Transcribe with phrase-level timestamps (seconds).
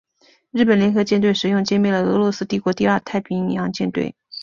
[0.51, 4.15] 日本联合舰队使用歼灭了俄罗斯帝国第二太平洋舰队。